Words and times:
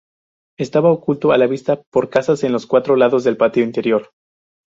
Estaba 0.57 0.89
oculto 0.91 1.31
a 1.31 1.37
la 1.37 1.45
vista 1.45 1.83
por 1.91 2.09
casas 2.09 2.43
en 2.43 2.51
los 2.51 2.65
cuatro 2.65 2.95
lados 2.95 3.23
del 3.23 3.37
patio 3.37 3.63
interior. 3.63 4.09